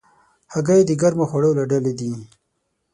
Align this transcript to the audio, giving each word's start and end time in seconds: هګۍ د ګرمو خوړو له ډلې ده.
هګۍ 0.53 0.81
د 0.85 0.91
ګرمو 1.01 1.25
خوړو 1.29 1.51
له 1.57 1.63
ډلې 1.71 1.93
ده. 1.99 2.11